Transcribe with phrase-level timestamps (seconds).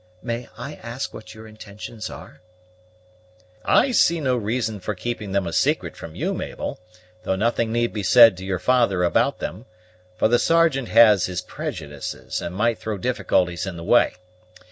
[0.23, 2.41] May I ask what your intentions are?"
[3.63, 6.79] "I see no reason for keeping them a secret from you, Mabel,
[7.21, 9.67] though nothing need be said to your father about them;
[10.15, 14.15] for the Sergeant has his prejudices, and might throw difficulties in the way.